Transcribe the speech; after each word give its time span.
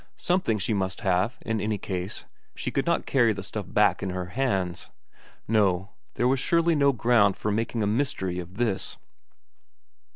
Something 0.17 0.57
she 0.57 0.73
must 0.73 1.01
have, 1.01 1.37
in 1.41 1.61
any 1.61 1.77
case; 1.77 2.25
she 2.55 2.71
could 2.71 2.87
not 2.87 3.05
carry 3.05 3.33
the 3.33 3.43
stuff 3.43 3.67
back 3.71 4.01
in 4.01 4.09
her 4.09 4.29
hands. 4.33 4.89
No, 5.47 5.91
there 6.15 6.27
was 6.27 6.39
surely 6.39 6.73
no 6.73 6.91
ground 6.91 7.37
for 7.37 7.51
making 7.51 7.83
a 7.83 7.85
mystery 7.85 8.39
of 8.39 8.57
this. 8.57 8.97